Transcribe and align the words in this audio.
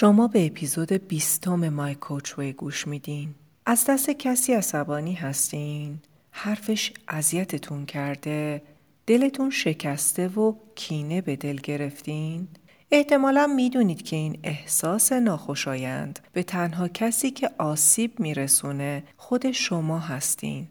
شما 0.00 0.28
به 0.28 0.46
اپیزود 0.46 0.92
بیستم 0.92 1.68
مای 1.68 1.94
کوچوی 1.94 2.52
گوش 2.52 2.86
میدین. 2.86 3.34
از 3.66 3.84
دست 3.88 4.10
کسی 4.10 4.52
عصبانی 4.52 5.14
هستین؟ 5.14 5.98
حرفش 6.30 6.92
اذیتتون 7.08 7.86
کرده؟ 7.86 8.62
دلتون 9.06 9.50
شکسته 9.50 10.28
و 10.28 10.54
کینه 10.74 11.20
به 11.20 11.36
دل 11.36 11.56
گرفتین؟ 11.56 12.48
احتمالا 12.90 13.46
می‌دونید 13.46 14.02
که 14.02 14.16
این 14.16 14.38
احساس 14.44 15.12
ناخوشایند 15.12 16.18
به 16.32 16.42
تنها 16.42 16.88
کسی 16.88 17.30
که 17.30 17.50
آسیب 17.58 18.20
میرسونه 18.20 19.04
خود 19.16 19.50
شما 19.50 19.98
هستین. 19.98 20.68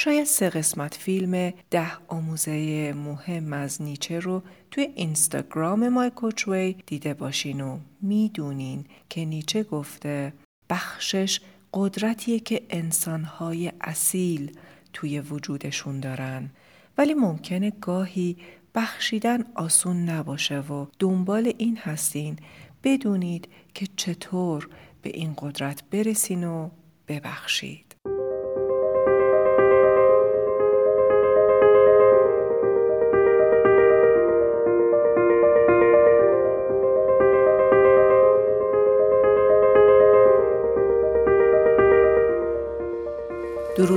شاید 0.00 0.24
سه 0.24 0.50
قسمت 0.50 0.94
فیلم 0.94 1.52
ده 1.70 1.92
آموزه 2.08 2.92
مهم 2.92 3.52
از 3.52 3.82
نیچه 3.82 4.20
رو 4.20 4.42
توی 4.70 4.88
اینستاگرام 4.94 5.88
مای 5.88 6.10
کوچوی 6.10 6.76
دیده 6.86 7.14
باشین 7.14 7.60
و 7.60 7.78
می‌دونین 8.02 8.84
که 9.08 9.24
نیچه 9.24 9.62
گفته 9.62 10.32
بخشش 10.70 11.40
قدرتیه 11.74 12.40
که 12.40 12.62
انسانهای 12.70 13.72
اصیل 13.80 14.56
توی 14.92 15.20
وجودشون 15.20 16.00
دارن 16.00 16.50
ولی 16.98 17.14
ممکنه 17.14 17.72
گاهی 17.80 18.36
بخشیدن 18.74 19.44
آسون 19.54 20.08
نباشه 20.08 20.60
و 20.60 20.86
دنبال 20.98 21.52
این 21.58 21.76
هستین 21.76 22.36
بدونید 22.84 23.48
که 23.74 23.86
چطور 23.96 24.68
به 25.02 25.10
این 25.10 25.34
قدرت 25.38 25.82
برسین 25.90 26.44
و 26.44 26.70
ببخشید. 27.08 27.87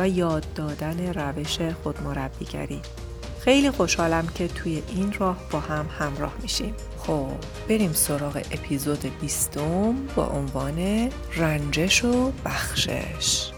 و 0.00 0.08
یاد 0.08 0.46
دادن 0.54 1.12
روش 1.12 1.58
خودمربیگری. 1.82 2.80
خیلی 3.40 3.70
خوشحالم 3.70 4.26
که 4.34 4.48
توی 4.48 4.82
این 4.88 5.12
راه 5.12 5.36
با 5.50 5.60
هم 5.60 5.86
همراه 5.98 6.32
میشیم. 6.42 6.74
خب 6.98 7.28
بریم 7.68 7.92
سراغ 7.92 8.36
اپیزود 8.36 9.12
بیستم 9.20 9.94
با 10.16 10.26
عنوان 10.26 11.08
رنجش 11.36 12.04
و 12.04 12.32
بخشش. 12.44 13.50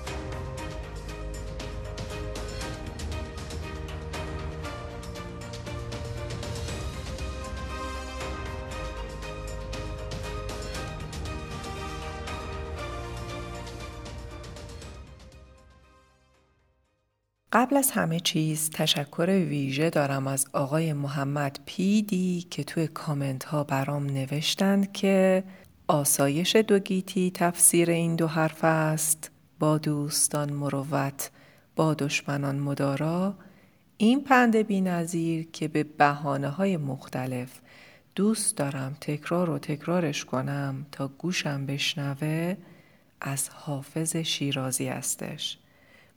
قبل 17.54 17.76
از 17.76 17.90
همه 17.90 18.20
چیز 18.20 18.70
تشکر 18.70 19.26
ویژه 19.48 19.90
دارم 19.90 20.26
از 20.26 20.46
آقای 20.52 20.92
محمد 20.92 21.58
پیدی 21.66 22.46
که 22.50 22.64
توی 22.64 22.86
کامنت 22.86 23.44
ها 23.44 23.64
برام 23.64 24.06
نوشتند 24.06 24.92
که 24.92 25.44
آسایش 25.88 26.56
دوگیتی 26.56 27.30
تفسیر 27.34 27.90
این 27.90 28.16
دو 28.16 28.26
حرف 28.26 28.64
است. 28.64 29.30
با 29.58 29.78
دوستان 29.78 30.52
مروت 30.52 31.30
با 31.76 31.94
دشمنان 31.94 32.58
مدارا. 32.58 33.34
این 33.96 34.24
پند 34.24 34.56
بی 34.56 34.80
نظیر 34.80 35.48
که 35.52 35.68
به 35.68 35.84
بحانه 35.84 36.48
های 36.48 36.76
مختلف 36.76 37.60
دوست 38.14 38.56
دارم 38.56 38.96
تکرار 39.00 39.50
و 39.50 39.58
تکرارش 39.58 40.24
کنم 40.24 40.86
تا 40.92 41.08
گوشم 41.08 41.66
بشنوه 41.66 42.56
از 43.20 43.48
حافظ 43.48 44.16
شیرازی 44.16 44.88
استش. 44.88 45.58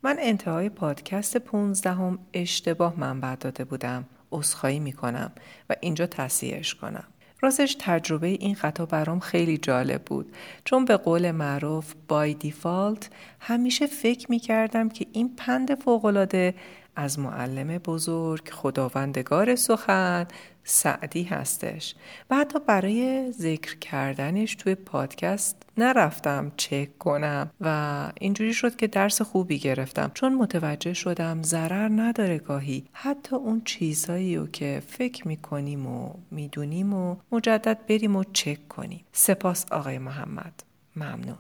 من 0.06 0.18
انتهای 0.20 0.70
پادکست 0.70 1.38
پونزدهم 1.38 2.20
اشتباه 2.34 3.00
منبع 3.00 3.36
داده 3.36 3.64
بودم. 3.64 4.06
عذرخواهی 4.32 4.80
می‌کنم 4.80 5.32
و 5.70 5.76
اینجا 5.82 6.06
تصحیحش 6.06 6.76
کنم. 6.76 7.04
راستش 7.42 7.76
تجربه 7.80 8.28
این 8.28 8.56
خطا 8.56 8.86
برام 8.86 9.20
خیلی 9.20 9.58
جالب 9.58 10.02
بود 10.02 10.36
چون 10.64 10.86
به 10.86 10.98
قول 10.98 11.32
معروف 11.32 11.94
بای 12.08 12.34
دیفالت 12.34 13.10
همیشه 13.40 13.88
فکر 13.88 14.32
می 14.32 14.40
کردم 14.40 14.90
که 14.90 15.06
این 15.12 15.36
پند 15.36 15.76
فوقالعاده 15.76 16.54
از 16.96 17.20
معلم 17.20 17.78
بزرگ 17.78 18.50
خداوندگار 18.50 19.56
سخن 19.56 20.28
سعدی 20.64 21.24
هستش. 21.24 21.96
و 22.30 22.36
حتی 22.36 22.60
برای 22.60 23.32
ذکر 23.32 23.76
کردنش 23.76 24.56
توی 24.56 24.76
پادکست 24.76 25.64
نرفتم 25.78 26.52
چک 26.58 26.98
کنم 26.98 27.52
و 27.62 28.12
اینجوری 28.20 28.54
شد 28.54 28.76
که 28.76 28.88
درس 28.88 29.22
خوبی 29.22 29.60
گرفتم. 29.60 30.12
چون 30.14 30.34
متوجه 30.34 30.94
شدم 30.94 31.44
ضرر 31.44 31.90
نداره 31.90 32.38
گاهی. 32.38 32.86
حتی 32.94 33.36
اون 33.36 33.62
چیزهایی 33.66 34.36
رو 34.36 34.48
که 34.48 34.82
فکر 34.88 35.28
می‌کنیم 35.28 35.88
و 35.88 36.14
می‌دونیم 36.32 36.94
و 36.94 37.16
مجدد 37.32 37.80
بریم 37.90 38.16
و 38.16 38.24
چک 38.34 38.68
کنیم. 38.68 39.06
سپاس 39.12 39.66
آقای 39.72 39.98
محمد. 39.98 40.64
ممنون. 40.96 41.38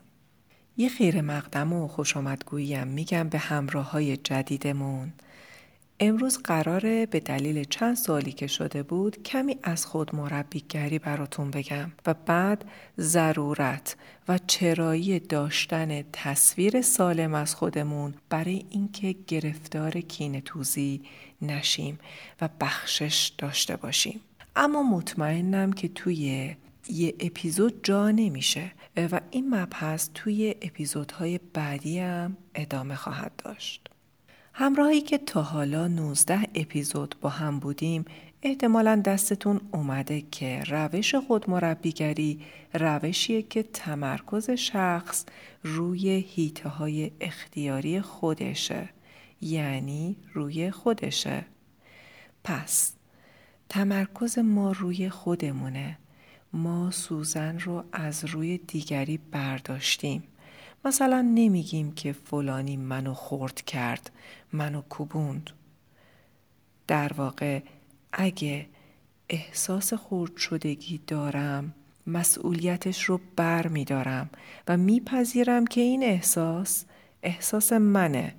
یه 0.77 0.89
خیر 0.89 1.21
مقدم 1.21 1.73
و 1.73 1.87
خوش 1.87 2.17
آمدگوییم 2.17 2.87
میگم 2.87 3.29
به 3.29 3.37
همراه 3.37 3.91
های 3.91 4.17
جدیدمون. 4.17 5.13
امروز 5.99 6.37
قراره 6.37 7.05
به 7.05 7.19
دلیل 7.19 7.63
چند 7.63 7.95
سالی 7.95 8.31
که 8.31 8.47
شده 8.47 8.83
بود 8.83 9.23
کمی 9.23 9.57
از 9.63 9.85
خود 9.85 10.15
مربیگری 10.15 10.99
براتون 10.99 11.51
بگم 11.51 11.91
و 12.05 12.13
بعد 12.13 12.65
ضرورت 12.99 13.95
و 14.27 14.39
چرایی 14.47 15.19
داشتن 15.19 16.01
تصویر 16.13 16.81
سالم 16.81 17.33
از 17.33 17.55
خودمون 17.55 18.13
برای 18.29 18.65
اینکه 18.69 19.15
گرفتار 19.27 19.91
کینه 19.91 20.41
توزی 20.41 21.01
نشیم 21.41 21.99
و 22.41 22.49
بخشش 22.61 23.31
داشته 23.37 23.75
باشیم 23.75 24.19
اما 24.55 24.83
مطمئنم 24.83 25.73
که 25.73 25.87
توی 25.87 26.55
یه 26.89 27.15
اپیزود 27.19 27.83
جا 27.83 28.11
نمیشه 28.11 28.71
و 28.97 29.21
این 29.31 29.55
مبحث 29.55 30.09
توی 30.13 30.55
اپیزودهای 30.61 31.39
بعدی 31.53 31.99
هم 31.99 32.37
ادامه 32.55 32.95
خواهد 32.95 33.31
داشت. 33.37 33.89
همراهی 34.57 35.01
که 35.01 35.17
تا 35.17 35.41
حالا 35.41 35.87
19 35.87 36.39
اپیزود 36.55 37.15
با 37.21 37.29
هم 37.29 37.59
بودیم 37.59 38.05
احتمالا 38.41 39.01
دستتون 39.05 39.61
اومده 39.71 40.21
که 40.21 40.63
روش 40.67 41.15
خود 41.15 41.49
مربیگری 41.49 42.41
روشیه 42.73 43.41
که 43.41 43.63
تمرکز 43.63 44.49
شخص 44.49 45.25
روی 45.63 46.09
هیته 46.09 46.69
های 46.69 47.11
اختیاری 47.21 48.01
خودشه 48.01 48.89
یعنی 49.41 50.15
روی 50.33 50.71
خودشه. 50.71 51.45
پس 52.43 52.93
تمرکز 53.69 54.39
ما 54.39 54.71
روی 54.71 55.09
خودمونه. 55.09 55.97
ما 56.53 56.91
سوزن 56.91 57.59
رو 57.59 57.83
از 57.91 58.25
روی 58.25 58.57
دیگری 58.57 59.17
برداشتیم. 59.17 60.23
مثلا 60.85 61.21
نمیگیم 61.21 61.91
که 61.91 62.11
فلانی 62.11 62.77
منو 62.77 63.13
خورد 63.13 63.61
کرد 63.61 64.11
منو 64.53 64.81
کوبوند. 64.81 65.49
در 66.87 67.13
واقع 67.13 67.61
اگه 68.13 68.65
احساس 69.29 69.93
خورد 69.93 70.37
شدگی 70.37 71.01
دارم 71.07 71.73
مسئولیتش 72.07 73.03
رو 73.03 73.19
بر 73.35 73.67
می 73.67 73.85
دارم 73.85 74.29
و 74.67 74.77
میپذیرم 74.77 75.67
که 75.67 75.81
این 75.81 76.03
احساس 76.03 76.85
احساس 77.23 77.73
منه. 77.73 78.35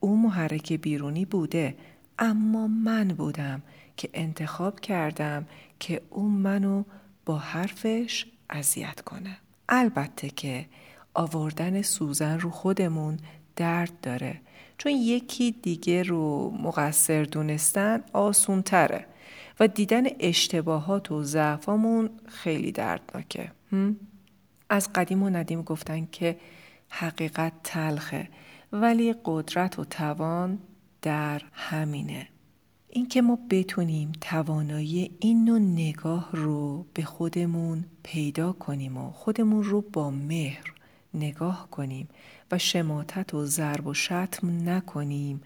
او 0.00 0.16
محرک 0.16 0.72
بیرونی 0.72 1.24
بوده 1.24 1.76
اما 2.18 2.66
من 2.66 3.08
بودم 3.08 3.62
که 3.96 4.10
انتخاب 4.14 4.80
کردم 4.80 5.46
که 5.78 6.02
او 6.10 6.28
منو 6.28 6.84
با 7.24 7.38
حرفش 7.38 8.26
اذیت 8.50 9.00
کنه. 9.00 9.36
البته 9.68 10.28
که 10.28 10.66
آوردن 11.14 11.82
سوزن 11.82 12.40
رو 12.40 12.50
خودمون 12.50 13.18
درد 13.56 14.00
داره. 14.02 14.40
چون 14.78 14.92
یکی 14.92 15.52
دیگه 15.62 16.02
رو 16.02 16.50
مقصر 16.62 17.22
دونستن 17.22 18.02
آسون 18.12 18.62
تره 18.62 19.06
و 19.60 19.68
دیدن 19.68 20.04
اشتباهات 20.20 21.12
و 21.12 21.22
ضعفامون 21.22 22.10
خیلی 22.26 22.72
دردناکه. 22.72 23.52
از 24.70 24.92
قدیم 24.92 25.22
و 25.22 25.30
ندیم 25.30 25.62
گفتن 25.62 26.08
که 26.12 26.36
حقیقت 26.88 27.52
تلخه 27.64 28.28
ولی 28.72 29.14
قدرت 29.24 29.78
و 29.78 29.84
توان 29.84 30.58
در 31.02 31.42
همینه. 31.52 32.28
اینکه 32.88 33.22
ما 33.22 33.38
بتونیم 33.50 34.12
توانایی 34.20 35.10
این 35.20 35.44
نوع 35.44 35.58
نگاه 35.58 36.28
رو 36.32 36.86
به 36.94 37.02
خودمون 37.02 37.84
پیدا 38.02 38.52
کنیم 38.52 38.96
و 38.96 39.10
خودمون 39.10 39.62
رو 39.62 39.80
با 39.80 40.10
مهر 40.10 40.72
نگاه 41.14 41.68
کنیم 41.70 42.08
و 42.50 42.58
شماتت 42.58 43.34
و 43.34 43.46
ضرب 43.46 43.86
و 43.86 43.94
شتم 43.94 44.68
نکنیم. 44.68 45.42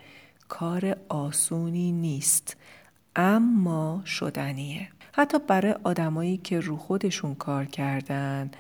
کار 0.48 0.96
آسونی 1.08 1.92
نیست 1.92 2.56
اما 3.16 4.02
شدنیه. 4.06 4.88
حتی 5.12 5.38
برای 5.38 5.74
آدمایی 5.84 6.36
که 6.36 6.60
رو 6.60 6.76
خودشون 6.76 7.34
کار 7.34 7.64
کردن 7.64 8.50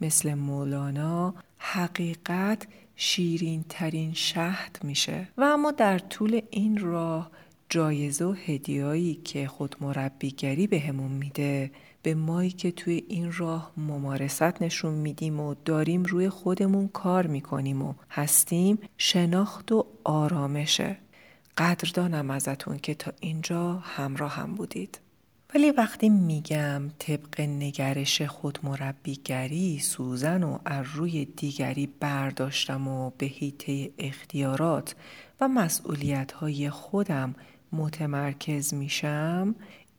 مثل 0.00 0.34
مولانا 0.34 1.34
حقیقت 1.58 2.66
شیرین 2.96 3.64
ترین 3.68 4.12
شهد 4.14 4.78
میشه. 4.82 5.28
و 5.36 5.42
اما 5.42 5.70
در 5.70 5.98
طول 5.98 6.40
این 6.50 6.78
راه 6.78 7.30
جایزه 7.68 8.24
و 8.24 8.32
هدیایی 8.32 9.14
که 9.14 9.48
خود 9.48 9.76
مربیگری 9.80 10.66
بهمون 10.66 11.10
میده 11.10 11.70
به 12.04 12.14
مایی 12.14 12.50
که 12.50 12.70
توی 12.70 13.04
این 13.08 13.32
راه 13.32 13.72
ممارست 13.76 14.62
نشون 14.62 14.94
میدیم 14.94 15.40
و 15.40 15.54
داریم 15.64 16.02
روی 16.02 16.28
خودمون 16.28 16.88
کار 16.88 17.26
می‌کنیم 17.26 17.82
و 17.82 17.94
هستیم 18.10 18.78
شناخت 18.98 19.72
و 19.72 19.86
آرامشه. 20.04 20.96
قدردانم 21.58 22.30
ازتون 22.30 22.78
که 22.78 22.94
تا 22.94 23.12
اینجا 23.20 23.72
همراه 23.72 24.32
هم 24.32 24.54
بودید. 24.54 24.98
ولی 25.54 25.70
وقتی 25.70 26.08
میگم 26.08 26.82
طبق 26.98 27.40
نگرش 27.40 28.22
خود 28.22 28.58
مربیگری 28.62 29.78
سوزن 29.78 30.42
و 30.42 30.58
از 30.64 30.86
روی 30.94 31.24
دیگری 31.24 31.86
برداشتم 32.00 32.88
و 32.88 33.10
به 33.18 33.26
هیته 33.26 33.90
اختیارات 33.98 34.94
و 35.40 35.48
مسئولیت 35.48 36.32
های 36.32 36.70
خودم 36.70 37.34
متمرکز 37.72 38.74
میشم 38.74 39.54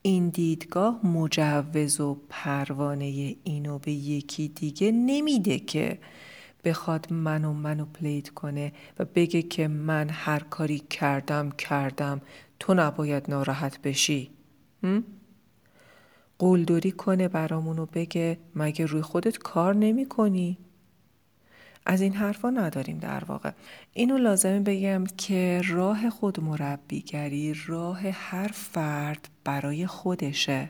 این 0.05 0.29
دیدگاه 0.29 1.05
مجوز 1.05 1.99
و 1.99 2.17
پروانه 2.29 3.35
اینو 3.43 3.79
به 3.79 3.91
یکی 3.91 4.47
دیگه 4.47 4.91
نمیده 4.91 5.59
که 5.59 5.99
بخواد 6.63 7.13
منو 7.13 7.53
منو 7.53 7.85
پلیت 7.85 8.29
کنه 8.29 8.73
و 8.99 9.05
بگه 9.05 9.41
که 9.41 9.67
من 9.67 10.09
هر 10.09 10.39
کاری 10.39 10.79
کردم 10.79 11.51
کردم. 11.51 12.21
تو 12.59 12.73
نباید 12.73 13.29
ناراحت 13.29 13.81
بشی. 13.81 14.31
قولدوری 16.39 16.91
کنه 16.91 17.27
برامون 17.27 17.79
و 17.79 17.85
بگه 17.85 18.37
مگه 18.55 18.85
روی 18.85 19.01
خودت 19.01 19.37
کار 19.37 19.75
نمی 19.75 20.05
کنی؟ 20.05 20.57
از 21.85 22.01
این 22.01 22.13
حرفا 22.13 22.49
نداریم 22.49 22.97
در 22.97 23.23
واقع. 23.23 23.51
اینو 23.93 24.17
لازمه 24.17 24.59
بگم 24.59 25.03
که 25.17 25.61
راه 25.67 26.09
خود 26.09 26.39
مربیگری 26.39 27.55
راه 27.67 28.01
هر 28.09 28.47
فرد 28.47 29.29
برای 29.43 29.87
خودشه. 29.87 30.69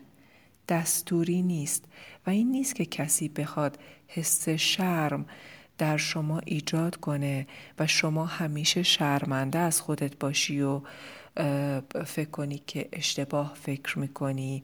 دستوری 0.70 1.42
نیست 1.42 1.86
و 2.28 2.30
این 2.30 2.52
نیست 2.52 2.76
که 2.76 2.86
کسی 2.86 3.30
بخواد 3.30 3.80
حس 4.08 4.50
شرم 4.50 5.26
در 5.78 5.98
شما 5.98 6.40
ایجاد 6.40 6.96
کنه 6.96 7.48
و 7.80 7.88
شما 7.88 8.26
همیشه 8.26 8.84
شرمنده 8.84 9.60
از 9.60 9.82
خودت 9.82 10.20
باشی 10.20 10.62
و 10.62 10.82
فکر 12.06 12.30
کنی 12.32 12.62
که 12.68 12.90
اشتباه 12.94 13.54
فکر 13.62 14.00
می‌کنی. 14.00 14.64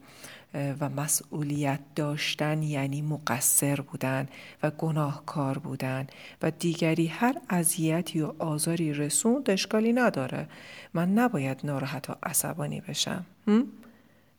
و 0.54 0.88
مسئولیت 0.88 1.80
داشتن 1.94 2.62
یعنی 2.62 3.02
مقصر 3.02 3.80
بودن 3.80 4.28
و 4.62 4.70
گناهکار 4.70 5.58
بودن 5.58 6.06
و 6.42 6.50
دیگری 6.50 7.06
هر 7.06 7.34
اذیتی 7.50 8.20
و 8.20 8.32
آزاری 8.38 8.92
رسوند 8.92 9.50
اشکالی 9.50 9.92
نداره. 9.92 10.48
من 10.94 11.12
نباید 11.14 11.60
ناراحت 11.64 12.10
و 12.10 12.14
عصبانی 12.22 12.80
بشم. 12.80 13.26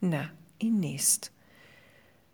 نه 0.04 0.30
این 0.58 0.80
نیست. 0.80 1.32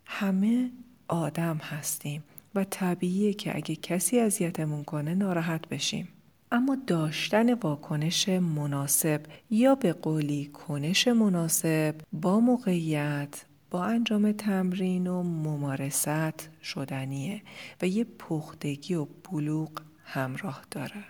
همه 0.04 0.70
آدم 1.08 1.56
هستیم 1.56 2.24
و 2.54 2.64
طبیعیه 2.64 3.34
که 3.34 3.56
اگه 3.56 3.76
کسی 3.76 4.20
اذیتمون 4.20 4.84
کنه 4.84 5.14
ناراحت 5.14 5.68
بشیم. 5.68 6.08
اما 6.52 6.76
داشتن 6.86 7.54
واکنش 7.54 8.28
مناسب 8.28 9.20
یا 9.50 9.74
به 9.74 9.92
قولی 9.92 10.46
کنش 10.46 11.08
مناسب 11.08 11.94
با 12.12 12.40
موقعیت 12.40 13.44
با 13.70 13.84
انجام 13.84 14.32
تمرین 14.32 15.06
و 15.06 15.22
ممارست 15.22 16.48
شدنیه 16.62 17.42
و 17.82 17.86
یه 17.86 18.04
پختگی 18.04 18.94
و 18.94 19.04
بلوغ 19.04 19.70
همراه 20.04 20.64
داره. 20.70 21.04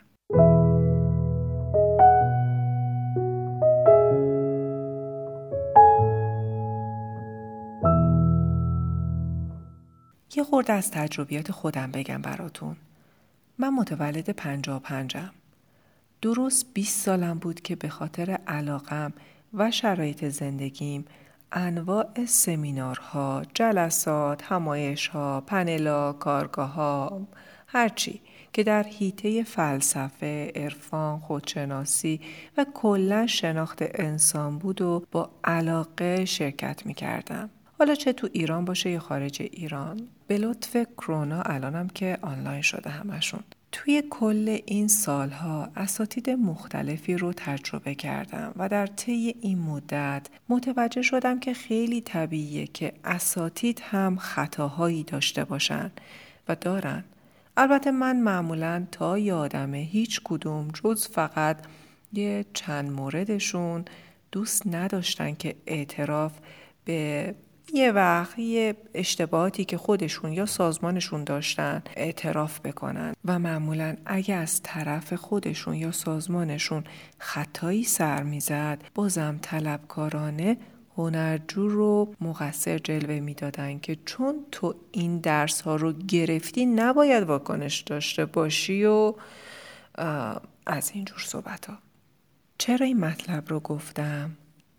یه 10.37 10.45
خورده 10.45 10.73
از 10.73 10.91
تجربیات 10.91 11.53
خودم 11.53 11.91
بگم 11.91 12.23
براتون. 12.23 12.77
من 13.59 13.75
متولد 13.75 14.31
پنجا 14.31 14.79
پنجم. 14.79 15.31
درست 16.23 16.75
20 16.75 17.05
سالم 17.05 17.39
بود 17.39 17.61
که 17.61 17.77
به 17.77 17.89
خاطر 17.89 18.31
علاقم 18.31 19.12
و 19.55 19.71
شرایط 19.71 20.25
زندگیم 20.25 21.05
انواع 21.52 22.25
سمینارها، 22.26 23.43
جلسات، 23.55 24.43
همایشها، 24.43 25.41
پنلا، 25.41 26.12
کارگاه 26.12 26.73
ها، 26.73 27.20
هرچی 27.67 28.20
که 28.52 28.62
در 28.62 28.82
حیطه 28.82 29.43
فلسفه، 29.43 30.52
عرفان، 30.56 31.19
خودشناسی 31.19 32.20
و 32.56 32.67
کلا 32.75 33.26
شناخت 33.26 33.79
انسان 33.81 34.58
بود 34.58 34.82
و 34.82 35.02
با 35.12 35.31
علاقه 35.44 36.25
شرکت 36.25 36.87
می 36.87 36.94
کردم. 36.94 37.50
حالا 37.79 37.94
چه 37.94 38.12
تو 38.12 38.29
ایران 38.32 38.64
باشه 38.64 38.91
یا 38.91 39.00
خارج 39.00 39.43
ایران 39.43 40.08
به 40.26 40.38
لطف 40.38 40.76
کرونا 40.99 41.43
الانم 41.43 41.88
که 41.88 42.19
آنلاین 42.23 42.62
شده 42.62 42.91
همشون 42.91 43.41
توی 43.73 44.03
کل 44.11 44.59
این 44.67 44.89
سالها 44.89 45.69
اساتید 45.77 46.31
مختلفی 46.31 47.17
رو 47.17 47.33
تجربه 47.33 47.95
کردم 47.95 48.53
و 48.57 48.69
در 48.69 48.87
طی 48.87 49.35
این 49.41 49.59
مدت 49.59 50.27
متوجه 50.49 51.03
شدم 51.03 51.41
که 51.41 51.55
خیلی 51.55 52.01
طبیعیه 52.01 52.67
که 52.67 52.93
اساتید 53.05 53.83
هم 53.85 54.17
خطاهایی 54.17 55.03
داشته 55.03 55.45
باشن 55.45 55.91
و 56.49 56.57
دارن. 56.57 57.05
البته 57.57 57.91
من 57.91 58.21
معمولا 58.21 58.87
تا 58.93 59.19
یادمه 59.19 59.79
هیچ 59.79 60.21
کدوم 60.25 60.69
جز 60.69 61.07
فقط 61.09 61.57
یه 62.12 62.45
چند 62.55 62.91
موردشون 62.91 63.85
دوست 64.33 64.62
نداشتن 64.67 65.35
که 65.35 65.57
اعتراف 65.67 66.33
به 66.85 67.35
یه 67.75 67.93
وقت 67.93 68.39
یه 68.39 68.77
اشتباهاتی 68.95 69.65
که 69.65 69.77
خودشون 69.77 70.33
یا 70.33 70.47
سازمانشون 70.47 71.25
داشتن 71.25 71.83
اعتراف 71.97 72.61
بکنن 72.61 73.15
و 73.25 73.39
معمولا 73.39 73.97
اگه 74.07 74.35
از 74.35 74.62
طرف 74.62 75.12
خودشون 75.12 75.75
یا 75.75 75.93
سازمانشون 75.93 76.85
خطایی 77.19 77.85
سر 77.85 78.23
می‌زد 78.23 78.79
بازم 78.95 79.39
طلبکارانه 79.43 80.57
هنرجو 80.97 81.69
رو 81.69 82.15
مقصر 82.21 82.79
جلوه 82.79 83.21
می‌دادن 83.21 83.79
که 83.79 83.97
چون 84.05 84.35
تو 84.53 84.75
این 84.93 85.19
درس 85.19 85.61
ها 85.61 85.77
رو 85.77 85.93
گرفتی 85.93 86.67
نباید 86.67 87.23
واکنش 87.23 87.81
داشته 87.81 88.27
باشی 88.27 88.85
و 88.85 89.15
از 90.67 90.91
اینجور 90.95 91.19
صحبت 91.19 91.67
ها. 91.67 91.79
چرا 92.59 92.87
این 92.87 93.00
مطلب 93.00 93.49
رو 93.49 93.61
گفتم؟ 93.61 94.31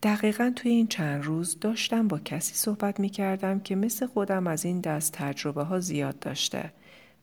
دقیقا 0.03 0.53
توی 0.55 0.71
این 0.71 0.87
چند 0.87 1.23
روز 1.23 1.59
داشتم 1.59 2.07
با 2.07 2.19
کسی 2.19 2.53
صحبت 2.53 2.99
می 2.99 3.09
کردم 3.09 3.59
که 3.59 3.75
مثل 3.75 4.07
خودم 4.07 4.47
از 4.47 4.65
این 4.65 4.81
دست 4.81 5.13
تجربه 5.13 5.63
ها 5.63 5.79
زیاد 5.79 6.19
داشته 6.19 6.73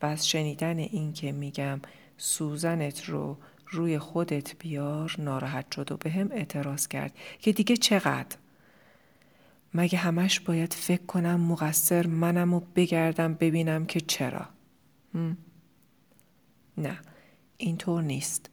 و 0.03 0.07
از 0.07 0.29
شنیدن 0.29 0.79
این 0.79 1.13
که 1.13 1.33
میگم 1.33 1.81
سوزنت 2.17 3.05
رو 3.05 3.37
روی 3.71 3.99
خودت 3.99 4.57
بیار 4.59 5.15
ناراحت 5.19 5.73
شد 5.75 5.93
و 5.93 5.97
به 5.97 6.11
هم 6.11 6.33
اعتراض 6.33 6.89
کرد 6.89 7.13
که 7.39 7.53
دیگه 7.53 7.77
چقدر؟ 7.77 8.37
مگه 9.75 9.99
همش 9.99 10.41
باید 10.41 10.73
فکر 10.73 11.07
کنم 11.07 11.41
مقصر 11.41 12.07
منم 12.07 12.55
و 12.55 12.61
بگردم 12.77 13.35
ببینم 13.35 13.87
که 13.87 14.01
چرا؟ 14.01 14.49
نه 16.79 16.99
اینطور 17.57 18.03
نیست 18.03 18.51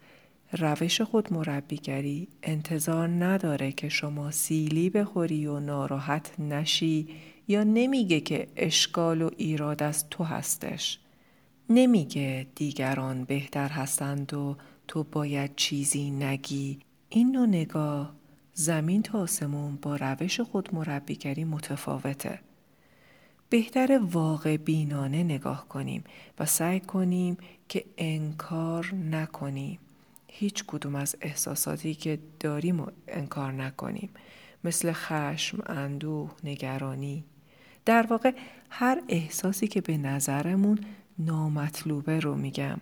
روش 0.52 1.02
خود 1.02 1.34
مربیگری 1.34 2.28
انتظار 2.44 3.08
نداره 3.08 3.72
که 3.72 3.90
شما 3.90 4.32
سیلی 4.32 4.90
بخوری 4.90 5.48
و 5.48 5.60
ناراحت 5.60 6.40
نشی 6.40 7.08
یا 7.48 7.64
نمیگه 7.64 8.20
که 8.20 8.48
اشکال 8.56 9.22
و 9.22 9.30
ایراد 9.38 9.84
از 9.84 10.10
تو 10.10 10.24
هستش. 10.24 11.00
نمیگه 11.70 12.48
دیگران 12.56 13.24
بهتر 13.24 13.70
هستند 13.70 14.34
و 14.34 14.58
تو 14.88 15.04
باید 15.04 15.56
چیزی 15.56 16.12
نگی. 16.12 16.80
این 17.10 17.32
نوع 17.32 17.48
نگاه 17.48 18.16
زمین 18.54 19.02
تا 19.02 19.20
آسمون 19.20 19.76
با 19.82 19.96
روش 19.96 20.40
خود 20.40 20.76
مربیگری 20.76 21.44
متفاوته. 21.44 22.40
بهتر 23.50 24.00
واقع 24.04 24.58
بینانه 24.58 25.24
نگاه 25.24 25.68
کنیم 25.68 26.04
و 26.40 26.46
سعی 26.46 26.80
کنیم 26.80 27.38
که 27.70 27.86
انکار 27.98 28.96
نکنیم. 28.96 29.80
هیچ 30.38 30.64
کدوم 30.68 30.96
از 30.96 31.16
احساساتی 31.22 31.96
که 31.96 32.20
داریم 32.40 32.80
و 32.80 32.88
انکار 33.08 33.52
نکنیم. 33.52 34.10
مثل 34.64 34.92
خشم، 34.92 35.64
اندوه، 35.66 36.32
نگرانی. 36.44 37.24
در 37.86 38.06
واقع 38.10 38.32
هر 38.70 39.02
احساسی 39.10 39.68
که 39.68 39.82
به 39.82 39.98
نظرمون 39.98 40.80
نامطلوبه 41.20 42.20
رو 42.20 42.36
میگم. 42.36 42.78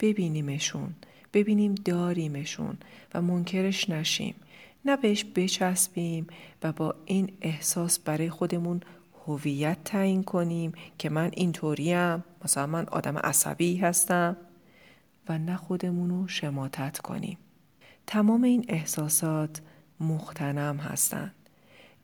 ببینیمشون. 0.00 0.94
ببینیم 1.32 1.74
داریمشون 1.74 2.78
و 3.14 3.22
منکرش 3.22 3.90
نشیم. 3.90 4.34
نه 4.84 4.96
بهش 4.96 5.24
بچسبیم 5.24 6.26
و 6.62 6.72
با 6.72 6.94
این 7.04 7.32
احساس 7.40 7.98
برای 7.98 8.30
خودمون 8.30 8.80
هویت 9.26 9.78
تعیین 9.84 10.22
کنیم 10.22 10.72
که 10.98 11.10
من 11.10 11.30
اینطوریم 11.32 12.24
مثلا 12.44 12.66
من 12.66 12.86
آدم 12.86 13.18
عصبی 13.18 13.76
هستم 13.76 14.36
و 15.28 15.38
نه 15.38 15.56
خودمون 15.56 16.10
رو 16.10 16.28
شماتت 16.28 16.98
کنیم. 16.98 17.38
تمام 18.06 18.42
این 18.42 18.64
احساسات 18.68 19.60
مختنم 20.00 20.76
هستند. 20.76 21.34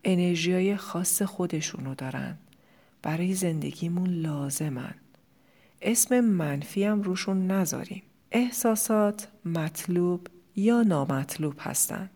انرژی 0.05 0.77
خاص 0.77 1.23
خودشونو 1.23 1.95
دارن. 1.95 2.39
برای 3.03 3.35
زندگیمون 3.35 4.11
لازمن. 4.11 4.95
اسم 5.83 6.21
منفی 6.21 6.85
هم 6.85 7.03
روشون 7.03 7.47
نذاریم. 7.47 8.03
احساسات 8.33 9.29
مطلوب 9.45 10.27
یا 10.57 10.83
نامطلوب 10.83 11.55
هستند 11.59 12.11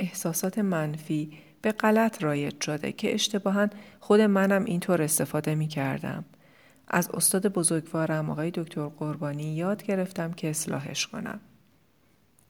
احساسات 0.00 0.58
منفی 0.58 1.30
به 1.62 1.72
غلط 1.72 2.22
رایج 2.22 2.62
شده 2.62 2.92
که 2.92 3.14
اشتباها 3.14 3.68
خود 4.00 4.20
منم 4.20 4.64
اینطور 4.64 5.02
استفاده 5.02 5.54
می 5.54 5.68
کردم. 5.68 6.24
از 6.90 7.10
استاد 7.10 7.46
بزرگوارم 7.46 8.30
آقای 8.30 8.50
دکتر 8.50 8.86
قربانی 8.86 9.56
یاد 9.56 9.82
گرفتم 9.82 10.32
که 10.32 10.50
اصلاحش 10.50 11.06
کنم. 11.06 11.40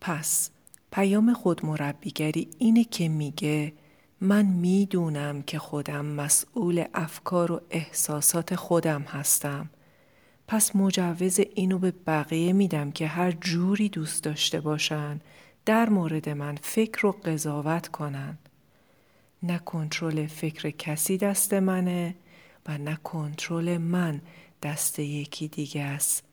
پس 0.01 0.51
پیام 0.93 1.35
خود 1.35 1.67
مربیگری 1.67 2.49
اینه 2.59 2.85
که 2.85 3.09
میگه 3.09 3.73
من 4.21 4.47
می‌دونم 4.47 5.43
که 5.43 5.59
خودم 5.59 6.07
مسئول 6.07 6.85
افکار 6.95 7.53
و 7.53 7.61
احساسات 7.71 8.55
خودم 8.55 9.03
هستم. 9.03 9.71
پس 10.49 10.77
مجوز 10.77 11.41
اینو 11.55 11.79
به 11.79 11.91
بقیه 12.07 12.53
میدم 12.53 12.91
که 12.91 13.07
هر 13.07 13.31
جوری 13.31 13.89
دوست 13.89 14.25
داشته 14.25 14.61
باشن 14.61 15.21
در 15.65 15.89
مورد 15.89 16.29
من 16.29 16.57
فکر 16.63 17.07
و 17.07 17.13
قضاوت 17.13 17.89
کنن. 17.89 18.39
نه 19.43 19.59
کنترل 19.59 20.27
فکر 20.27 20.71
کسی 20.71 21.19
دست 21.19 21.55
منه 21.55 22.15
و 22.67 22.79
نه 22.79 22.99
کنترل 23.05 23.79
من 23.79 24.21
دست 24.63 24.99
یکی 24.99 25.49
دیگه 25.49 25.83
است. 25.83 26.25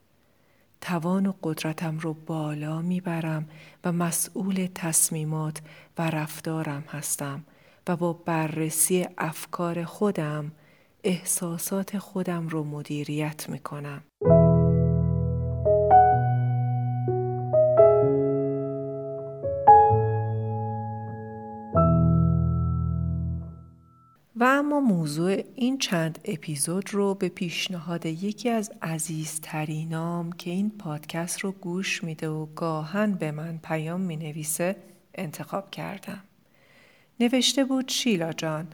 توان 0.81 1.25
و 1.25 1.33
قدرتم 1.43 1.99
رو 1.99 2.13
بالا 2.13 2.81
می‌برم 2.81 3.49
و 3.83 3.91
مسئول 3.91 4.67
تصمیمات 4.75 5.61
و 5.97 6.09
رفتارم 6.09 6.83
هستم 6.89 7.43
و 7.87 7.95
با 7.95 8.13
بررسی 8.13 9.07
افکار 9.17 9.83
خودم 9.83 10.51
احساسات 11.03 11.97
خودم 11.97 12.47
رو 12.47 12.63
مدیریت 12.63 13.49
می‌کنم. 13.49 14.03
موضوع 24.87 25.43
این 25.55 25.77
چند 25.77 26.19
اپیزود 26.25 26.93
رو 26.93 27.13
به 27.13 27.29
پیشنهاد 27.29 28.05
یکی 28.05 28.49
از 28.49 28.71
عزیزترینام 28.81 30.31
که 30.31 30.49
این 30.49 30.69
پادکست 30.69 31.39
رو 31.39 31.51
گوش 31.51 32.03
میده 32.03 32.29
و 32.29 32.45
گاهن 32.45 33.13
به 33.13 33.31
من 33.31 33.59
پیام 33.63 34.01
می 34.01 34.15
نویسه 34.15 34.75
انتخاب 35.15 35.71
کردم. 35.71 36.23
نوشته 37.19 37.65
بود 37.65 37.89
شیلا 37.89 38.33
جان 38.33 38.67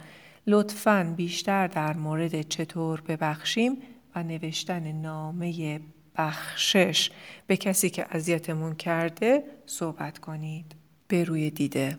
لطفا 0.48 1.14
بیشتر 1.18 1.68
در 1.68 1.94
مورد 1.94 2.42
چطور 2.42 3.02
ببخشیم 3.02 3.78
و 4.16 4.24
نوشتن 4.24 4.92
نامه 4.92 5.80
بخشش 6.18 7.12
به 7.48 7.58
کسی 7.58 7.90
که 7.90 8.06
اذیتمون 8.10 8.76
کرده 8.76 9.44
صحبت 9.66 10.20
کنید. 10.20 10.76
به 11.08 11.24
روی 11.24 11.50
دیده 11.50 11.98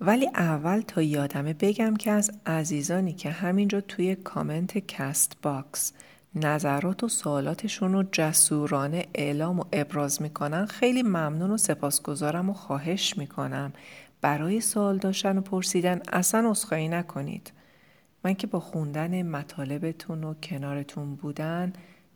ولی 0.00 0.26
اول 0.34 0.80
تا 0.80 1.02
یادمه 1.02 1.54
بگم 1.60 1.96
که 1.96 2.10
از 2.10 2.30
عزیزانی 2.46 3.12
که 3.12 3.30
همینجا 3.30 3.80
توی 3.80 4.14
comment 4.14 4.78
Castbox 4.78 5.92
نظرات 6.34 7.04
و 7.04 7.08
سوالاتشون 7.08 7.92
رو 7.92 8.04
جسورانه 8.12 9.06
اعلام 9.14 9.60
و 9.60 9.64
ابراز 9.72 10.22
می‌کنن 10.22 10.66
خیلی 10.66 11.02
ممنون 11.02 11.50
و 11.50 11.56
سپاسگزارم 11.56 12.50
و 12.50 12.52
خواهش 12.52 13.18
می‌کنم. 13.18 13.72
برای 14.20 14.60
سوال 14.60 14.98
داشتن 14.98 15.38
و 15.38 15.40
پرسیدن 15.40 16.00
اصلا 16.12 16.50
اصخایی 16.50 16.88
نکنید. 16.88 17.52
من 18.24 18.34
که 18.34 18.46
با 18.46 18.60
خوندن 18.60 19.22
مطالبتون 19.22 20.24
و 20.24 20.34
کنارتون 20.34 21.14
بودن 21.14 21.72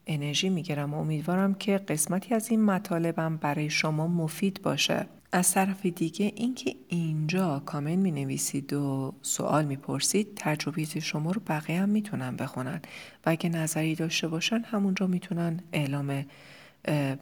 انرژی 0.07 0.49
می‌گیرم 0.49 0.95
و 0.95 0.99
امیدوارم 0.99 1.55
که 1.55 1.79
قسمتی 1.79 2.35
از 2.35 2.51
این 2.51 2.65
مطالبم 2.65 3.37
برای 3.37 3.71
شما 3.71 4.07
مفید 4.07 4.61
باشه. 4.63 5.07
از 5.33 5.53
طرف 5.53 5.87
دیگه 5.87 6.33
اینکه 6.35 6.75
اینجا 6.89 7.63
کامنت 7.67 7.99
می 7.99 8.11
نویسید 8.11 8.73
و 8.73 9.15
سوال 9.23 9.65
می 9.65 9.77
پرسید 9.77 10.29
تجربیت 10.37 10.99
شما 10.99 11.31
رو 11.31 11.43
بقیه 11.47 11.81
هم 11.81 11.89
می‌تونن 11.89 12.37
بخونن. 12.37 12.81
و 13.27 13.31
اگه 13.31 13.49
نظری 13.49 13.95
داشته 13.95 14.29
باشن 14.29 14.61
همونجا 14.61 15.07
می‌تونن 15.07 15.61
اعلام 15.73 16.25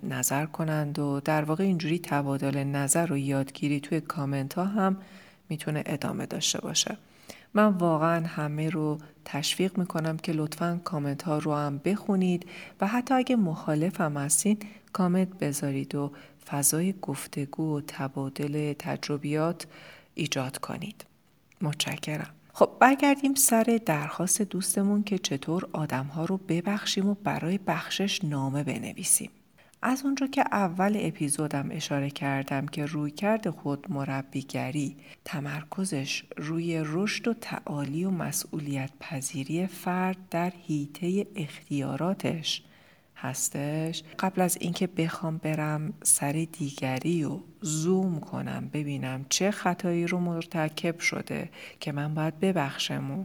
نظر 0.02 0.46
کنند 0.46 0.98
و 0.98 1.20
در 1.20 1.44
واقع 1.44 1.64
اینجوری 1.64 1.98
تبادل 1.98 2.64
نظر 2.64 3.12
و 3.12 3.18
یادگیری 3.18 3.80
توی 3.80 4.00
کامنت 4.00 4.54
ها 4.54 4.64
هم 4.64 4.96
می‌تونه 5.48 5.82
ادامه 5.86 6.26
داشته 6.26 6.60
باشه. 6.60 6.96
من 7.54 7.66
واقعا 7.66 8.26
همه 8.26 8.70
رو 8.70 8.98
تشویق 9.24 9.78
می‌کنم 9.78 10.16
که 10.16 10.32
لطفا 10.32 10.80
کامنت 10.84 11.22
ها 11.22 11.38
رو 11.38 11.54
هم 11.54 11.78
بخونید 11.78 12.46
و 12.80 12.86
حتی 12.86 13.14
اگه 13.14 13.36
مخالف 13.36 14.00
هم 14.00 14.16
هستین 14.16 14.58
کامنت 14.92 15.28
بذارید 15.28 15.94
و 15.94 16.12
فضای 16.46 16.94
گفتگو 17.02 17.76
و 17.76 17.80
تبادل 17.86 18.72
تجربیات 18.72 19.66
ایجاد 20.14 20.58
کنید. 20.58 21.04
متشکرم. 21.60 22.30
خب 22.54 22.70
برگردیم 22.80 23.34
سر 23.34 23.80
درخواست 23.86 24.42
دوستمون 24.42 25.02
که 25.02 25.18
چطور 25.18 25.68
آدمها 25.72 26.24
رو 26.24 26.36
ببخشیم 26.36 27.08
و 27.08 27.14
برای 27.14 27.58
بخشش 27.58 28.24
نامه 28.24 28.64
بنویسیم. 28.64 29.30
از 29.84 30.04
اونجا 30.04 30.26
که 30.26 30.44
اول 30.52 30.98
اپیزودم 31.00 31.68
اشاره 31.70 32.10
کردم 32.10 32.66
که 32.66 32.86
روی 32.86 33.10
کرد 33.10 33.50
خود 33.50 33.86
مربیگری 33.88 34.96
تمرکزش 35.24 36.24
روی 36.36 36.82
رشد 36.86 37.28
و 37.28 37.34
تعالی 37.34 38.04
و 38.04 38.10
مسئولیت 38.10 38.90
پذیری 39.00 39.66
فرد 39.66 40.16
در 40.30 40.52
حیطه 40.68 41.26
اختیاراتش 41.36 42.62
هستش. 43.16 44.02
قبل 44.18 44.40
از 44.42 44.58
اینکه 44.60 44.86
بخوام 44.86 45.36
برم 45.36 45.92
سر 46.02 46.46
دیگری 46.52 47.24
و 47.24 47.38
زوم 47.60 48.20
کنم 48.20 48.70
ببینم 48.72 49.26
چه 49.28 49.50
خطایی 49.50 50.06
رو 50.06 50.20
مرتکب 50.20 50.98
شده 50.98 51.50
که 51.80 51.92
من 51.92 52.14
باید 52.14 52.40
ببخشم 52.40 53.10
و 53.10 53.24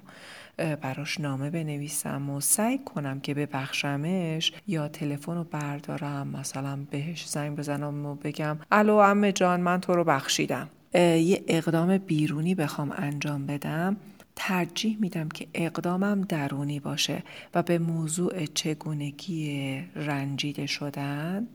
براش 0.57 1.19
نامه 1.19 1.49
بنویسم 1.49 2.29
و 2.29 2.41
سعی 2.41 2.77
کنم 2.77 3.19
که 3.19 3.33
ببخشمش 3.33 4.53
یا 4.67 4.87
تلفن 4.87 5.35
رو 5.35 5.43
بردارم 5.43 6.27
مثلا 6.27 6.79
بهش 6.91 7.27
زنگ 7.27 7.57
بزنم 7.57 8.05
و 8.05 8.15
بگم 8.15 8.57
الو 8.71 8.93
امه 8.93 9.31
جان 9.31 9.59
من 9.61 9.81
تو 9.81 9.93
رو 9.93 10.03
بخشیدم. 10.03 10.69
یه 10.93 11.43
اقدام 11.47 11.97
بیرونی 11.97 12.55
بخوام 12.55 12.93
انجام 12.95 13.45
بدم. 13.45 13.97
ترجیح 14.35 14.97
میدم 14.99 15.29
که 15.29 15.47
اقدامم 15.53 16.21
درونی 16.21 16.79
باشه 16.79 17.23
و 17.53 17.63
به 17.63 17.79
موضوع 17.79 18.45
چگونگی 18.45 19.79
رنجیده 19.95 20.65
شدن 20.65 21.47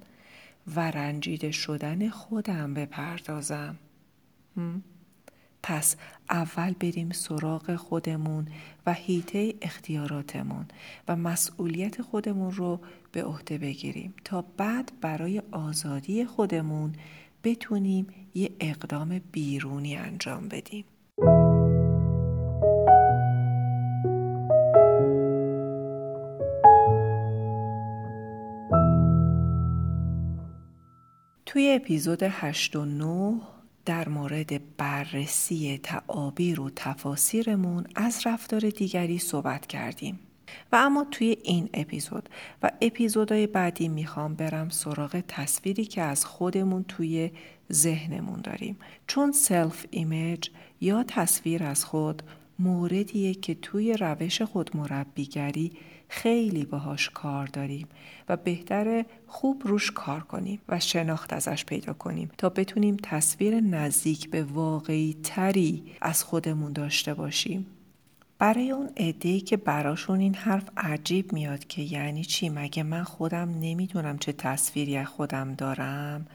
و 0.76 0.90
رنجیده 0.90 1.50
شدن 1.50 2.09
خودم 2.09 2.75
بپردازم. 2.75 3.76
پس 5.62 5.97
اول 6.31 6.73
بریم 6.81 7.11
سراغ 7.11 7.76
خودمون 7.76 8.49
و 8.87 8.92
هیته 8.92 9.54
اختیاراتمون 9.62 10.66
و 11.09 11.16
مسئولیت 11.16 12.02
خودمون 12.02 12.52
رو 12.52 12.81
به 13.12 13.25
عهده 13.25 13.59
بگیریم 13.59 14.14
تا 14.25 14.45
بعد 14.57 14.92
برای 15.00 15.42
آزادی 15.50 16.25
خودمون 16.25 16.92
بتونیم 17.45 18.07
یه 18.35 18.50
اقدام 18.61 19.21
بیرونی 19.33 19.97
انجام 19.97 20.49
بدیم. 20.49 20.85
توی 31.47 31.78
اپیزود 31.83 32.23
8 32.23 32.76
و 32.76 32.85
9 32.85 33.40
در 33.84 34.08
مورد 34.08 34.76
بررسی 34.76 35.80
تعابیر 35.82 36.60
و 36.60 36.70
تفاسیرمون 36.76 37.86
از 37.94 38.26
رفتار 38.26 38.60
دیگری 38.60 39.18
صحبت 39.18 39.66
کردیم. 39.66 40.20
و 40.72 40.76
اما 40.76 41.06
توی 41.10 41.36
این 41.42 41.68
اپیزود 41.74 42.28
و 42.62 42.70
اپیزودهای 42.82 43.46
بعدی 43.46 43.88
می‌خوام 43.88 44.34
برم 44.34 44.68
سراغ 44.68 45.22
تصویری 45.28 45.84
که 45.84 46.02
از 46.02 46.24
خودمون 46.24 46.84
توی 46.88 47.30
ذهنمون 47.72 48.40
داریم. 48.40 48.76
چون 49.06 49.32
self 49.32 49.87
image 49.90 50.49
یا 50.80 51.04
تصویر 51.08 51.64
از 51.64 51.84
خود 51.84 52.22
موردیه 52.58 53.34
که 53.34 53.54
توی 53.54 53.96
روش 54.00 54.42
خود 54.42 54.76
مربیگری 54.76 55.72
خیلی 56.12 56.64
باهاش 56.64 57.11
کار 57.11 57.47
داریم 57.47 57.88
و 58.28 58.37
بهتره 58.37 59.07
خوب 59.26 59.62
روش 59.64 59.90
کار 59.90 60.21
کنیم 60.21 60.61
و 60.69 60.81
شناخت 60.81 61.33
ازش 61.33 61.64
پیدا 61.64 61.92
کنیم 61.92 62.31
تا 62.38 62.49
بتونیم 62.49 62.97
تصویر 63.02 63.61
نزدیک 63.61 64.31
به 64.31 64.45
واقعی 64.45 65.16
تری 65.23 65.85
از 66.00 66.25
خودمون 66.25 66.73
داشته 66.73 67.14
باشیم. 67.14 67.66
برای 68.38 68.71
اون 68.71 68.90
عده‌ای 68.97 69.40
که 69.40 69.57
براشون 69.57 70.21
این 70.21 70.35
حرف 70.35 70.69
عجیب 70.76 71.33
میاد 71.33 71.64
که 71.64 71.83
یعنی 71.83 72.25
چی؟ 72.25 72.49
مگه 72.49 72.83
من 72.83 73.02
خودم 73.02 73.50
نمی‌دونم 73.61 74.19
چه 74.19 74.33
تصویری 74.33 74.97
از 74.97 75.07
خودم 75.07 75.54
دارم؟ 75.54 76.26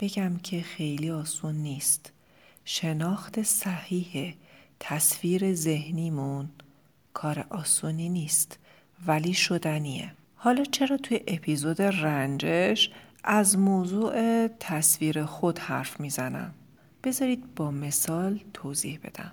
بگم 0.00 0.36
که 0.36 0.60
خیلی 0.60 1.10
آسون 1.10 1.54
نیست. 1.54 2.12
شناخت 2.64 3.42
صحیح 3.42 4.34
تصویر 4.80 5.54
ذهنیمون 5.54 6.48
کار 7.14 7.46
آسونی 7.50 8.08
نیست. 8.08 8.58
ولی 9.06 9.34
شدنیه. 9.34 10.12
حالا 10.34 10.64
چرا 10.64 10.96
توی 10.96 11.20
اپیزود 11.26 11.82
رنجش 11.82 12.90
از 13.24 13.58
موضوع 13.58 14.46
تصویر 14.48 15.24
خود 15.24 15.58
حرف 15.58 16.00
می‌زنم؟ 16.00 16.54
بذارید 17.04 17.54
با 17.54 17.70
مثال 17.70 18.40
توضیح 18.54 18.98
بدم. 19.04 19.32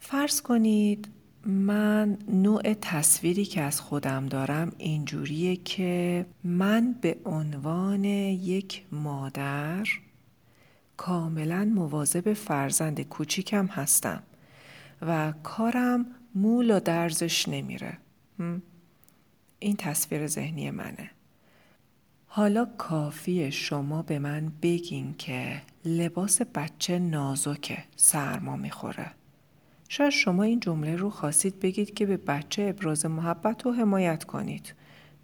فرض 0.00 0.40
کنید 0.40 1.08
من 1.46 2.18
نوع 2.28 2.74
تصویری 2.74 3.44
که 3.44 3.62
از 3.62 3.80
خودم 3.80 4.26
دارم 4.26 4.72
اینجوریه 4.78 5.56
که 5.56 6.26
من 6.44 6.94
به 7.00 7.16
عنوان 7.24 8.04
یک 8.04 8.82
مادر 8.92 9.86
کاملا 10.96 11.64
مواظب 11.74 12.32
فرزند 12.32 13.00
کوچیکم 13.00 13.66
هستم 13.66 14.22
و 15.02 15.32
کارم 15.42 16.06
مول 16.34 16.70
و 16.70 16.80
درزش 16.80 17.48
نمیره. 17.48 17.98
این 19.58 19.76
تصویر 19.76 20.26
ذهنی 20.26 20.70
منه. 20.70 21.10
حالا 22.26 22.64
کافی 22.78 23.52
شما 23.52 24.02
به 24.02 24.18
من 24.18 24.52
بگین 24.62 25.14
که 25.18 25.62
لباس 25.84 26.42
بچه 26.42 26.98
نازکه 26.98 27.84
سرما 27.96 28.56
می‌خوره. 28.56 29.10
شاید 29.88 30.10
شما 30.10 30.42
این 30.42 30.60
جمله 30.60 30.96
رو 30.96 31.10
خواستید 31.10 31.60
بگید 31.60 31.94
که 31.94 32.06
به 32.06 32.16
بچه 32.16 32.62
ابراز 32.62 33.06
محبت 33.06 33.66
و 33.66 33.72
حمایت 33.72 34.24
کنید. 34.24 34.74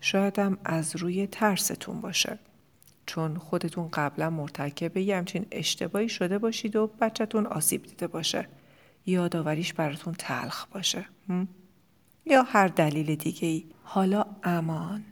شاید 0.00 0.38
هم 0.38 0.58
از 0.64 0.96
روی 0.96 1.26
ترستون 1.26 2.00
باشه. 2.00 2.38
چون 3.06 3.38
خودتون 3.38 3.88
قبلا 3.88 4.30
مرتکب 4.30 4.96
یه 4.96 5.16
همچین 5.16 5.46
اشتباهی 5.50 6.08
شده 6.08 6.38
باشید 6.38 6.76
و 6.76 6.86
بچهتون 6.86 7.46
آسیب 7.46 7.82
دیده 7.82 8.06
باشه. 8.06 8.48
یادآوریش 9.06 9.72
براتون 9.72 10.14
تلخ 10.14 10.66
باشه. 10.66 11.04
یا 12.30 12.42
هر 12.42 12.68
دلیل 12.68 13.14
دیگه 13.14 13.48
ای 13.48 13.64
حالا 13.82 14.24
امان. 14.42 15.04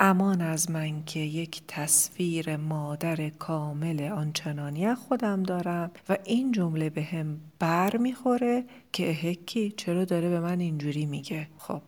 امان 0.00 0.40
از 0.40 0.70
من 0.70 1.04
که 1.04 1.20
یک 1.20 1.62
تصویر 1.68 2.56
مادر 2.56 3.28
کامل 3.28 4.00
آنچنانی 4.02 4.94
خودم 4.94 5.42
دارم 5.42 5.90
و 6.08 6.16
این 6.24 6.52
جمله 6.52 6.90
به 6.90 7.02
هم 7.02 7.40
بر 7.58 7.96
می‌خوره 7.96 8.64
که 8.92 9.02
هکی 9.02 9.70
چرا 9.76 10.04
داره 10.04 10.28
به 10.28 10.40
من 10.40 10.60
اینجوری 10.60 11.06
میگه. 11.06 11.48
خب 11.58 11.82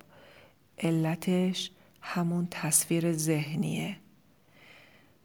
علتش 0.79 1.71
همون 2.01 2.49
تصویر 2.51 3.13
ذهنیه. 3.13 3.97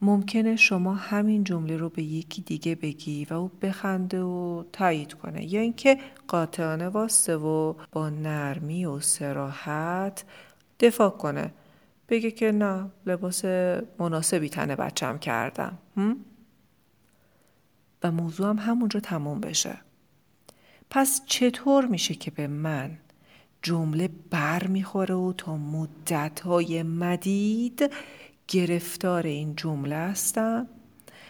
ممکنه 0.03 0.55
شما 0.55 0.93
همین 0.93 1.43
جمله 1.43 1.77
رو 1.77 1.89
به 1.89 2.03
یکی 2.03 2.41
دیگه 2.41 2.75
بگی 2.75 3.25
و 3.25 3.33
او 3.33 3.51
بخنده 3.61 4.21
و 4.21 4.63
تایید 4.73 5.13
کنه. 5.13 5.53
یا 5.53 5.61
اینکه 5.61 5.97
قاطعانه 6.27 6.89
واسه 6.89 7.35
و 7.35 7.73
با 7.91 8.09
نرمی 8.09 8.85
و 8.85 8.99
سراحت 8.99 10.25
دفاع 10.79 11.09
کنه. 11.09 11.53
بگه 12.09 12.31
که 12.31 12.51
نه 12.51 12.89
لباس 13.05 13.45
مناسبی 13.99 14.49
تن 14.49 14.75
بچم 14.75 15.17
کردم. 15.17 15.77
و 18.03 18.11
موضوع 18.11 18.49
هم 18.49 18.57
همونجا 18.59 18.99
تموم 18.99 19.39
بشه. 19.39 19.77
پس 20.89 21.21
چطور 21.25 21.85
میشه 21.85 22.15
که 22.15 22.31
به 22.31 22.47
من 22.47 22.97
جمله 23.61 24.09
بر 24.29 24.67
می‌خوره 24.67 25.15
و 25.15 25.33
تا 25.37 25.57
مدت 25.57 26.39
های 26.39 26.83
مدید 26.83 27.91
گرفتار 28.47 29.27
این 29.27 29.55
جمله 29.55 29.95
هستم. 29.95 30.67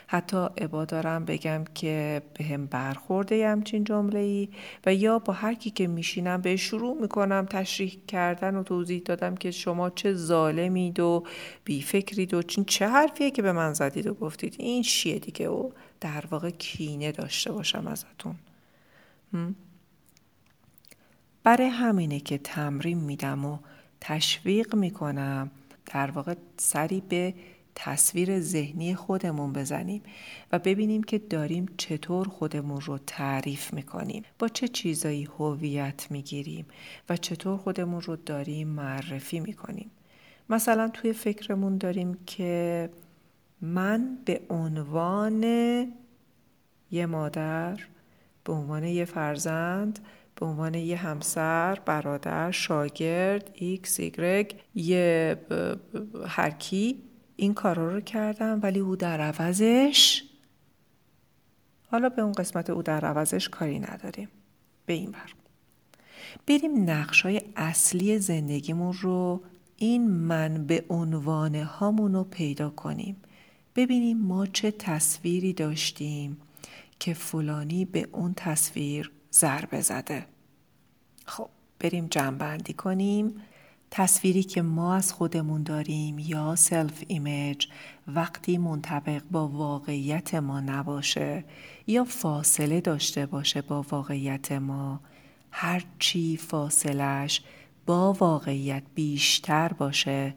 حتی 0.07 0.37
عبا 0.37 0.85
دارم 0.85 1.25
بگم 1.25 1.63
که 1.73 2.21
به 2.33 2.45
هم 2.45 2.65
برخورده 2.65 3.47
همچین 3.47 3.83
جمله 3.83 4.19
ای 4.19 4.49
و 4.85 4.93
یا 4.93 5.19
با 5.19 5.33
هر 5.33 5.53
کی 5.53 5.69
که 5.69 5.87
میشینم 5.87 6.41
به 6.41 6.55
شروع 6.55 7.01
می‌کنم 7.01 7.45
تشریح 7.45 7.97
کردن 8.07 8.55
و 8.55 8.63
توضیح 8.63 9.01
دادم 9.05 9.35
که 9.35 9.51
شما 9.51 9.89
چه 9.89 10.13
ظالمید 10.13 10.99
و 10.99 11.23
بیفکرید 11.63 12.33
و 12.33 12.41
چه 12.41 12.87
حرفیه 12.87 13.31
که 13.31 13.41
به 13.41 13.51
من 13.51 13.73
زدید 13.73 14.07
و 14.07 14.13
گفتید. 14.13 14.55
این 14.59 14.83
شیه 14.83 15.19
دیگه؟ 15.19 15.49
و 15.49 15.71
در 16.01 16.23
واقع 16.31 16.49
کینه 16.49 17.11
داشته 17.11 17.51
باشم 17.51 17.87
ازتون. 17.87 18.35
برای 21.43 21.67
همینه 21.67 22.19
که 22.19 22.37
تمرین 22.37 22.97
میدم 22.97 23.45
و 23.45 23.57
تشویق 24.01 24.75
می‌کنم. 24.75 25.51
در 25.85 26.11
واقع 26.11 26.35
سری 26.57 27.01
به 27.09 27.33
تصویر 27.75 28.39
ذهنی 28.39 28.95
خودمون 28.95 29.53
بزنیم 29.53 30.01
و 30.51 30.59
ببینیم 30.59 31.03
که 31.03 31.17
داریم 31.17 31.65
چطور 31.77 32.27
خودمون 32.27 32.81
رو 32.81 32.97
تعریف 32.97 33.73
می‌کنیم. 33.73 34.23
با 34.39 34.47
چه 34.47 34.67
چیزایی 34.67 35.23
هویت 35.23 36.07
می‌گیریم 36.09 36.65
و 37.09 37.17
چطور 37.17 37.57
خودمون 37.57 38.01
رو 38.01 38.15
داریم 38.15 38.67
معرفی 38.67 39.39
می‌کنیم. 39.39 39.91
مثلا 40.49 40.89
توی 40.89 41.13
فکرمون 41.13 41.77
داریم 41.77 42.17
که 42.25 42.89
من 43.61 44.17
به 44.25 44.41
عنوان 44.49 45.43
یه 46.91 47.05
مادر 47.05 47.79
به 48.43 48.53
عنوان 48.53 48.83
یه 48.83 49.05
فرزند 49.05 49.99
به 50.35 50.45
عنوان 50.45 50.73
یه 50.73 50.97
همسر، 50.97 51.79
برادر، 51.85 52.51
شاگرد، 52.51 53.51
ایکس، 53.53 53.99
ایگرگ، 53.99 54.55
یه 54.75 55.37
هرکی 56.27 57.03
این 57.35 57.53
کارا 57.53 57.93
رو 57.93 58.01
کردم 58.01 58.59
ولی 58.63 58.79
او 58.79 58.95
در 58.95 59.21
عوضش 59.21 60.23
حالا 61.91 62.09
به 62.09 62.21
اون 62.21 62.31
قسمت 62.31 62.69
او 62.69 62.83
در 62.83 63.05
عوضش 63.05 63.49
کاری 63.49 63.79
نداریم. 63.79 64.29
به 64.85 64.93
این 64.93 65.11
بر. 65.11 65.33
بریم 66.47 66.89
نقش 66.89 67.21
های 67.21 67.41
اصلی 67.55 68.19
زندگیمون 68.19 68.93
رو 69.01 69.43
این 69.77 70.07
من 70.07 70.65
به 70.65 70.85
عنوان 70.89 71.55
هامون 71.55 72.13
رو 72.13 72.23
پیدا 72.23 72.69
کنیم. 72.69 73.15
ببینیم 73.75 74.17
ما 74.17 74.45
چه 74.45 74.71
تصویری 74.71 75.53
داشتیم 75.53 76.37
که 76.99 77.13
فلانی 77.13 77.85
به 77.85 78.07
اون 78.11 78.33
تصویر 78.37 79.11
ضربه 79.33 79.81
زده. 79.81 80.25
خب 81.25 81.49
بریم 81.79 82.07
جمع‌بندی 82.07 82.73
کنیم. 82.73 83.41
تصویری 83.95 84.43
که 84.43 84.61
ما 84.61 84.95
از 84.95 85.13
خودمون 85.13 85.63
داریم 85.63 86.19
یا 86.19 86.55
self 86.55 87.03
image 87.07 87.67
وقتی 88.07 88.57
منطبق 88.57 89.21
با 89.31 89.47
واقعیت 89.47 90.35
ما 90.35 90.59
نباشه 90.59 91.43
یا 91.87 92.03
فاصله 92.03 92.81
داشته 92.81 93.25
باشه 93.25 93.61
با 93.61 93.85
واقعیت 93.91 94.51
ما 94.51 94.99
هرچی 95.51 96.37
فاصلش 96.37 97.41
با 97.85 98.13
واقعیت 98.13 98.83
بیشتر 98.95 99.73
باشه 99.73 100.35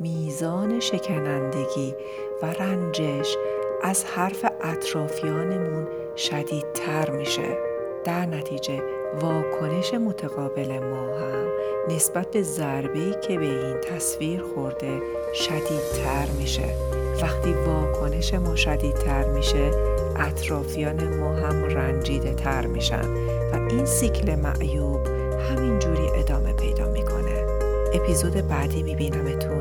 میزان 0.00 0.80
شکنندگی 0.80 1.94
و 2.42 2.46
رنجش 2.46 3.34
از 3.82 4.04
حرف 4.04 4.44
اطرافیانمون 4.64 5.86
شدیدتر 6.16 7.10
میشه. 7.10 7.67
در 8.08 8.26
نتیجه 8.26 8.82
واکنش 9.20 9.94
متقابل 9.94 10.78
ما 10.78 11.18
هم 11.18 11.48
نسبت 11.88 12.30
به 12.30 12.42
ضربه‌ای 12.42 13.14
که 13.20 13.38
به 13.38 13.44
این 13.44 13.76
تصویر 13.80 14.42
خورده 14.54 15.00
شدیدتر 15.34 16.26
میشه. 16.38 16.64
وقتی 17.22 17.52
واکنش 17.52 18.34
ما 18.34 18.56
شدیدتر 18.56 19.24
میشه 19.24 19.70
اطرافیان 20.16 21.16
ما 21.16 21.32
هم 21.32 21.64
رنجیده 21.64 22.34
تر 22.34 22.66
میشن 22.66 23.08
و 23.52 23.68
این 23.70 23.86
سیکل 23.86 24.34
معیوب 24.34 25.06
همینجوری 25.50 26.08
ادامه 26.14 26.52
پیدا 26.52 26.88
می‌کنه. 26.90 27.46
اپیزود 27.94 28.48
بعدی 28.48 28.82
میبینمتون. 28.82 29.57